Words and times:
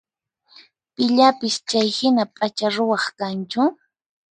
Pillapis 0.95 1.55
chayhina 1.69 2.23
p'acha 2.33 2.67
ruwaq 2.75 3.05
kanchu? 3.17 3.61